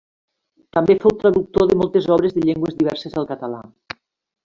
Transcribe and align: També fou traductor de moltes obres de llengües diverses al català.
També 0.77 0.95
fou 1.03 1.13
traductor 1.25 1.69
de 1.73 1.79
moltes 1.83 2.09
obres 2.17 2.37
de 2.39 2.47
llengües 2.49 2.83
diverses 2.83 3.23
al 3.23 3.33
català. 3.35 3.65